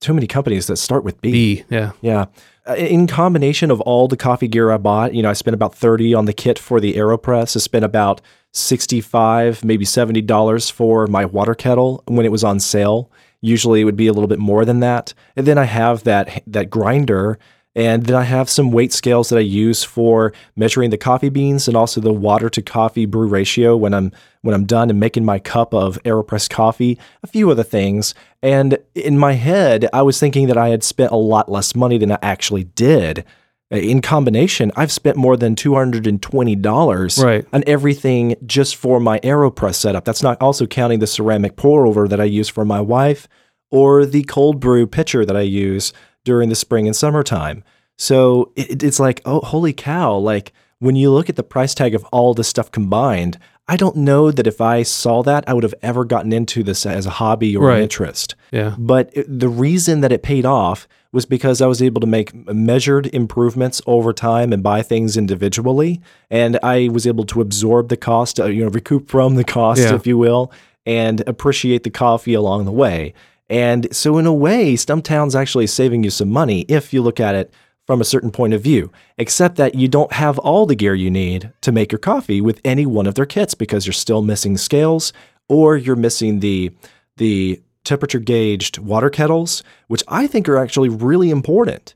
[0.00, 1.32] Too many companies that start with B.
[1.32, 1.92] B, yeah.
[2.00, 2.26] Yeah.
[2.66, 5.74] Uh, in combination of all the coffee gear I bought, you know, I spent about
[5.74, 7.56] 30 on the kit for the AeroPress.
[7.56, 8.20] I spent about
[8.52, 13.10] 65, maybe $70 for my water kettle when it was on sale.
[13.40, 15.12] Usually it would be a little bit more than that.
[15.34, 17.38] And then I have that that grinder
[17.74, 21.68] and then I have some weight scales that I use for measuring the coffee beans
[21.68, 25.24] and also the water to coffee brew ratio when I'm when I'm done and making
[25.24, 28.14] my cup of AeroPress coffee, a few other things.
[28.42, 31.96] And in my head, I was thinking that I had spent a lot less money
[31.96, 33.24] than I actually did.
[33.70, 37.46] In combination, I've spent more than $220 right.
[37.54, 40.04] on everything just for my AeroPress setup.
[40.04, 43.28] That's not also counting the ceramic pour over that I use for my wife
[43.70, 47.64] or the cold brew pitcher that I use during the spring and summertime.
[47.98, 50.16] So it, it's like, oh, holy cow.
[50.16, 53.96] Like when you look at the price tag of all this stuff combined, I don't
[53.96, 57.10] know that if I saw that, I would have ever gotten into this as a
[57.10, 57.76] hobby or right.
[57.76, 58.34] an interest.
[58.50, 58.74] Yeah.
[58.76, 62.34] But it, the reason that it paid off was because I was able to make
[62.52, 66.00] measured improvements over time and buy things individually.
[66.30, 69.82] And I was able to absorb the cost, uh, you know, recoup from the cost,
[69.82, 69.94] yeah.
[69.94, 70.50] if you will,
[70.84, 73.14] and appreciate the coffee along the way.
[73.52, 77.34] And so, in a way, Stumptown's actually saving you some money if you look at
[77.34, 77.52] it
[77.86, 81.10] from a certain point of view, except that you don't have all the gear you
[81.10, 84.56] need to make your coffee with any one of their kits because you're still missing
[84.56, 85.12] scales
[85.50, 86.72] or you're missing the
[87.18, 91.94] the temperature gauged water kettles, which I think are actually really important.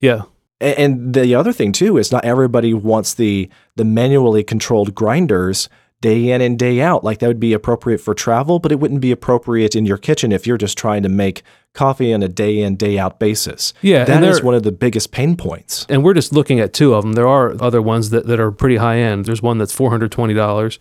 [0.00, 0.22] Yeah.
[0.60, 5.68] And the other thing too is not everybody wants the the manually controlled grinders
[6.00, 7.04] day in and day out.
[7.04, 10.32] Like that would be appropriate for travel, but it wouldn't be appropriate in your kitchen
[10.32, 13.72] if you're just trying to make coffee on a day in, day out basis.
[13.82, 14.04] Yeah.
[14.04, 15.86] that is one of the biggest pain points.
[15.88, 17.12] And we're just looking at two of them.
[17.14, 19.24] There are other ones that, that are pretty high end.
[19.24, 20.78] There's one that's $420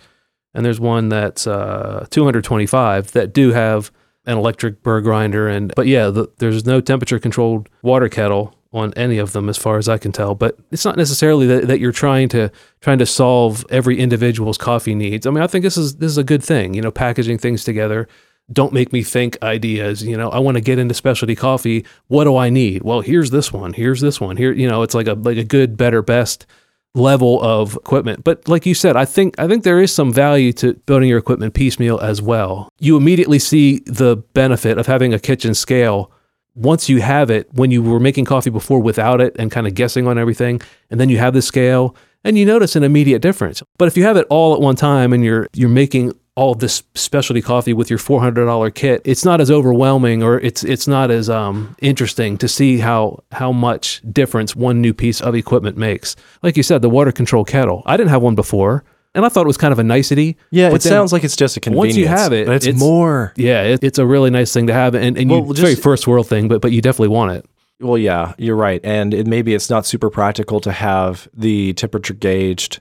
[0.56, 3.91] and there's one that's uh, 225 that do have
[4.25, 8.93] an electric burr grinder and but yeah the, there's no temperature controlled water kettle on
[8.95, 10.35] any of them as far as I can tell.
[10.35, 14.93] But it's not necessarily that, that you're trying to trying to solve every individual's coffee
[14.93, 15.25] needs.
[15.25, 17.63] I mean, I think this is this is a good thing, you know, packaging things
[17.63, 18.07] together.
[18.51, 20.03] Don't make me think ideas.
[20.03, 21.85] You know, I want to get into specialty coffee.
[22.07, 22.83] What do I need?
[22.83, 23.73] Well, here's this one.
[23.73, 24.38] Here's this one.
[24.38, 26.45] Here, you know, it's like a like a good, better, best
[26.93, 28.23] level of equipment.
[28.23, 31.17] But like you said, I think I think there is some value to building your
[31.17, 32.69] equipment piecemeal as well.
[32.79, 36.11] You immediately see the benefit of having a kitchen scale
[36.55, 39.75] once you have it, when you were making coffee before without it and kind of
[39.75, 43.61] guessing on everything, and then you have the scale and you notice an immediate difference.
[43.77, 46.83] But if you have it all at one time and you're you're making all this
[46.95, 50.87] specialty coffee with your four hundred dollar kit, it's not as overwhelming or it's it's
[50.87, 55.77] not as um, interesting to see how how much difference one new piece of equipment
[55.77, 56.15] makes.
[56.41, 57.83] Like you said, the water control kettle.
[57.85, 58.83] I didn't have one before.
[59.15, 60.38] And I thought it was kind of a nicety.
[60.51, 61.95] Yeah, it sounds like it's just a convenience.
[61.95, 63.34] once you have it, it's, it's- more.
[63.36, 65.63] Yeah, it, it's a really nice thing to have, and, and Well, you, it's a
[65.63, 67.45] very first world thing, but but you definitely want it.
[67.80, 72.13] Well, yeah, you're right, and it, maybe it's not super practical to have the temperature
[72.13, 72.80] gauged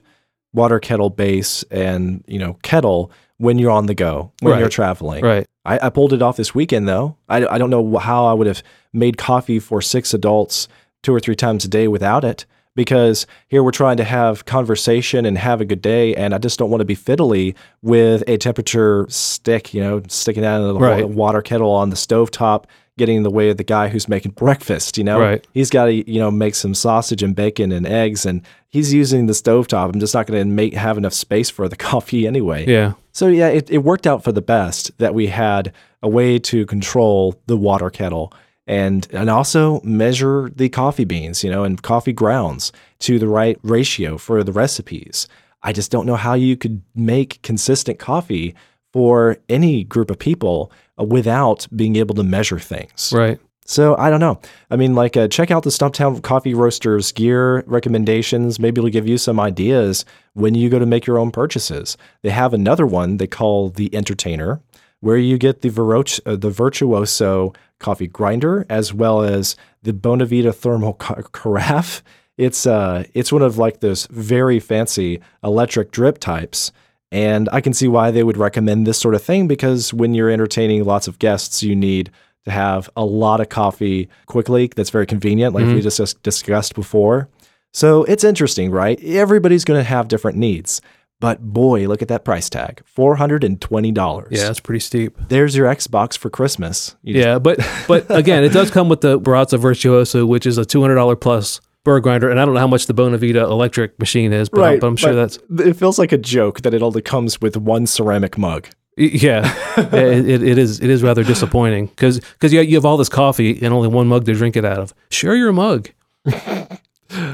[0.53, 4.59] water kettle base and you know kettle when you're on the go when Right.
[4.61, 5.21] you're traveling.
[5.23, 5.45] Right.
[5.65, 7.17] I, I pulled it off this weekend though.
[7.27, 10.69] I, I don't know how I would have made coffee for six adults
[11.03, 15.25] two or three times a day without it because here we're trying to have conversation
[15.25, 18.37] and have a good day and I just don't want to be fiddly with a
[18.37, 21.07] temperature stick, you know, sticking out of the Right.
[21.09, 22.65] water kettle on the stovetop
[22.97, 25.19] getting in the way of the guy who's making breakfast, you know.
[25.19, 25.45] Right.
[25.53, 29.25] He's got to, you know, make some sausage and bacon and eggs and he's using
[29.25, 29.93] the stovetop.
[29.93, 32.65] I'm just not going to make have enough space for the coffee anyway.
[32.65, 32.93] Yeah.
[33.11, 36.65] So yeah, it, it worked out for the best that we had a way to
[36.65, 38.31] control the water kettle
[38.67, 43.59] and and also measure the coffee beans, you know, and coffee grounds to the right
[43.63, 45.27] ratio for the recipes.
[45.63, 48.55] I just don't know how you could make consistent coffee
[48.93, 53.11] for any group of people uh, without being able to measure things.
[53.13, 53.39] Right.
[53.67, 54.39] So I don't know.
[54.69, 58.59] I mean, like, uh, check out the Stumptown Coffee Roasters gear recommendations.
[58.59, 61.97] Maybe it'll give you some ideas when you go to make your own purchases.
[62.21, 64.61] They have another one they call the Entertainer,
[65.05, 70.51] where you get the, Viroch- uh, the Virtuoso coffee grinder as well as the Bonavita
[70.51, 72.01] thermal ca- carafe.
[72.39, 76.71] It's uh, it's one of like those very fancy electric drip types.
[77.11, 80.31] And I can see why they would recommend this sort of thing because when you're
[80.31, 82.09] entertaining lots of guests, you need
[82.45, 84.71] to have a lot of coffee quickly.
[84.75, 87.29] That's very convenient, like we just discussed before.
[87.73, 88.99] So it's interesting, right?
[89.03, 90.81] Everybody's going to have different needs.
[91.21, 94.27] But boy, look at that price tag $420.
[94.31, 95.17] Yeah, it's pretty steep.
[95.29, 96.95] There's your Xbox for Christmas.
[97.03, 100.65] You Yeah, but but again, it does come with the Baratza Virtuoso, which is a
[100.65, 103.97] two hundred dollar plus burr grinder, and I don't know how much the Bonavita electric
[103.99, 106.81] machine is, but, I'm, but I'm sure that's It feels like a joke that it
[106.81, 108.67] only comes with one ceramic mug.
[108.97, 112.95] yeah, it, it, it is it is rather disappointing because because you you have all
[112.97, 114.93] this coffee and only one mug to drink it out of.
[115.09, 115.89] Share your mug.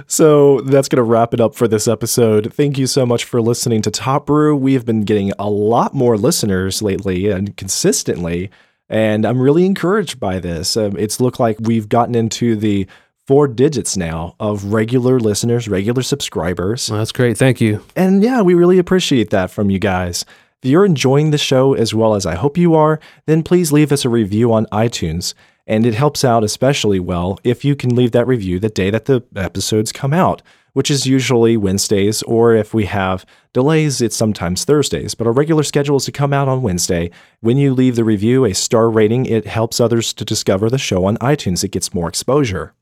[0.07, 2.53] So that's going to wrap it up for this episode.
[2.53, 4.55] Thank you so much for listening to Top Brew.
[4.55, 8.49] We have been getting a lot more listeners lately and consistently,
[8.89, 10.75] and I'm really encouraged by this.
[10.75, 12.87] Um, it's looked like we've gotten into the
[13.27, 16.89] four digits now of regular listeners, regular subscribers.
[16.89, 17.37] Well, that's great.
[17.37, 17.83] Thank you.
[17.95, 20.25] And yeah, we really appreciate that from you guys.
[20.61, 23.91] If you're enjoying the show as well as I hope you are, then please leave
[23.91, 25.33] us a review on iTunes.
[25.67, 29.05] And it helps out especially well if you can leave that review the day that
[29.05, 30.41] the episodes come out,
[30.73, 35.15] which is usually Wednesdays, or if we have delays, it's sometimes Thursdays.
[35.15, 37.11] But our regular schedule is to come out on Wednesday.
[37.41, 41.05] When you leave the review a star rating, it helps others to discover the show
[41.05, 41.63] on iTunes.
[41.63, 42.73] It gets more exposure.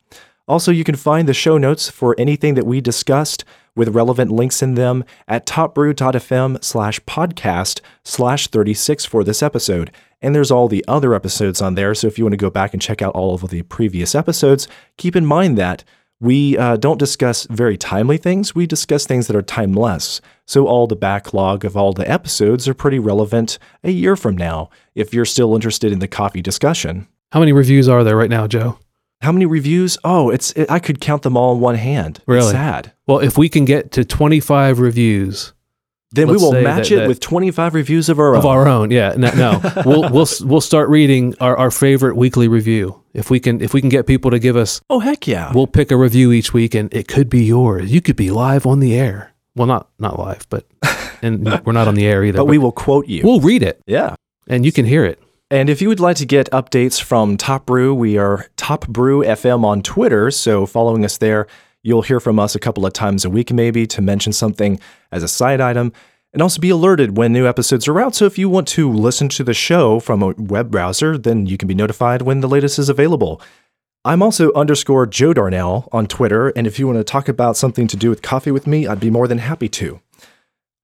[0.49, 4.63] Also, you can find the show notes for anything that we discussed with relevant links
[4.63, 9.91] in them at topbrew.fm slash podcast slash 36 for this episode.
[10.23, 11.93] And there's all the other episodes on there.
[11.93, 14.67] So if you want to go back and check out all of the previous episodes,
[14.97, 15.83] keep in mind that
[16.19, 18.55] we uh, don't discuss very timely things.
[18.55, 20.19] We discuss things that are timeless.
[20.47, 24.71] So all the backlog of all the episodes are pretty relevant a year from now
[24.95, 27.07] if you're still interested in the coffee discussion.
[27.31, 28.79] How many reviews are there right now, Joe?
[29.21, 29.97] How many reviews?
[30.03, 32.17] Oh, it's it, I could count them all in one hand.
[32.17, 32.51] It's Really?
[32.51, 32.93] sad.
[33.05, 35.53] Well, if we can get to 25 reviews
[36.11, 38.51] Then we will match that- it that- with 25 reviews of our of own.
[38.51, 39.61] our own, yeah, no, no.
[39.85, 43.01] we'll we'll we'll start reading our, our favorite weekly review.
[43.13, 45.51] If we can if we can get people to give us, oh heck yeah!
[45.53, 47.91] we'll pick a review each week, and it could be yours.
[47.91, 49.33] You could be live on the air.
[49.55, 50.65] Well, not not live, but
[51.21, 52.37] and we're not on the air either.
[52.37, 53.21] but we will quote you.
[53.23, 54.15] we'll read it, yeah.
[54.47, 55.19] and you can hear it.
[55.51, 59.23] And if you would like to get updates from Top Brew, we are Top Brew
[59.23, 60.29] FM on Twitter.
[60.29, 61.47] So following us there,
[61.81, 64.79] you'll hear from us a couple of times a week, maybe to mention something
[65.11, 65.91] as a side item.
[66.33, 68.13] And also be alerted when new episodes are out.
[68.13, 71.57] So if you want to listen to the show from a web browser, then you
[71.57, 73.41] can be notified when the latest is available.
[74.05, 77.87] I'm also underscore Joe Darnell on Twitter, and if you want to talk about something
[77.87, 79.99] to do with coffee with me, I'd be more than happy to.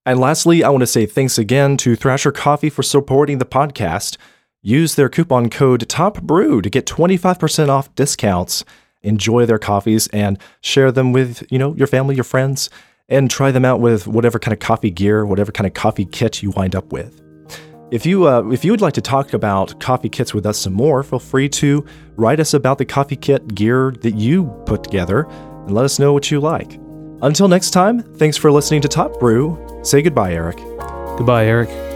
[0.08, 4.17] And lastly, I want to say thanks again to Thrasher Coffee for supporting the podcast.
[4.65, 8.66] Use their coupon code TOPBREW to get 25% off discounts.
[9.03, 12.72] Enjoy their coffees and share them with, you know, your family, your friends,
[13.07, 16.41] and try them out with whatever kind of coffee gear, whatever kind of coffee kit
[16.41, 17.22] you wind up with.
[17.91, 20.74] If you uh, if you would like to talk about coffee kits with us some
[20.74, 21.86] more, feel free to
[22.16, 26.11] write us about the coffee kit gear that you put together and let us know
[26.11, 26.80] what you like.
[27.22, 29.80] Until next time, thanks for listening to Top Brew.
[29.84, 30.57] Say goodbye, Eric.
[31.18, 31.95] Goodbye, Eric.